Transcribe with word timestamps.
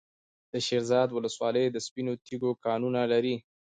د 0.51 0.53
شیرزاد 0.65 1.09
ولسوالۍ 1.11 1.65
د 1.71 1.77
سپینو 1.85 2.13
تیږو 2.25 2.51
کانونه 2.65 3.01
لري. 3.11 3.35